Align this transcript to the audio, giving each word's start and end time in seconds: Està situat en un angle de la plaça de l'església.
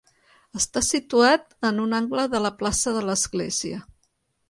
Està 0.59 0.81
situat 0.87 1.53
en 1.71 1.79
un 1.85 1.95
angle 1.99 2.27
de 2.35 2.43
la 2.49 2.55
plaça 2.65 2.97
de 2.99 3.07
l'església. 3.13 3.89